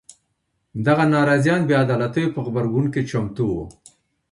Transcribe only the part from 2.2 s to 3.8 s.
په غبرګون کې چمتو وو.